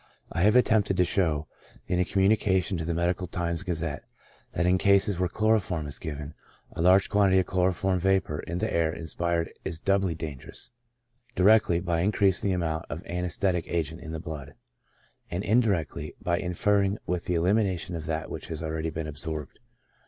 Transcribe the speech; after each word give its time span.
I 0.31 0.41
have 0.41 0.55
at 0.55 0.65
tempted 0.65 0.97
to 0.97 1.05
show, 1.05 1.47
in 1.85 1.99
a 1.99 2.05
communication 2.05 2.75
to 2.79 2.85
the" 2.85 2.93
Medical 2.95 3.27
Times 3.27 3.59
and 3.59 3.67
Gazette," 3.67 4.03
that 4.53 4.65
in 4.65 4.79
cases 4.79 5.19
where 5.19 5.29
chloroform 5.29 5.85
is 5.85 5.99
giv 5.99 6.19
en, 6.19 6.33
a 6.71 6.81
large 6.81 7.07
quantity 7.07 7.37
of 7.37 7.45
chloroform 7.45 7.99
vapor 7.99 8.39
in 8.39 8.57
the 8.57 8.73
air 8.73 8.91
inspired 8.91 9.53
is 9.63 9.77
doubly 9.77 10.15
dangerous; 10.15 10.71
directly, 11.35 11.79
by 11.79 11.99
increasing 11.99 12.49
the 12.49 12.55
amount 12.55 12.87
of 12.89 13.03
this 13.03 13.11
anaesthetic 13.11 13.65
agent 13.67 14.01
in 14.01 14.11
the 14.11 14.19
blood, 14.19 14.55
and 15.29 15.43
indirectly, 15.43 16.15
by 16.19 16.39
inter 16.39 16.55
fering 16.81 16.97
with 17.05 17.25
the 17.25 17.35
elimination 17.35 17.95
of 17.95 18.07
that 18.07 18.31
which 18.31 18.47
has 18.47 18.63
already 18.63 18.89
been 18.89 19.05
absorbed." 19.05 19.59